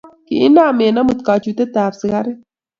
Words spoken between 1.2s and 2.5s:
kachutet ab sigaret